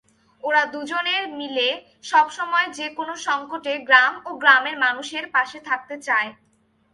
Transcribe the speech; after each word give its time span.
ওরা 0.43 0.63
দুজনে 0.65 1.15
মিলে 1.39 1.67
সবসময় 2.03 2.67
যে 2.77 2.87
কোন 2.97 3.09
সংকটে 3.27 3.73
গ্রাম 3.87 4.13
ও 4.25 4.29
গ্রামের 4.41 4.75
মানুষের 4.77 5.25
পাশে 5.35 5.59
থাকতে 5.69 5.95
চায়। 6.07 6.29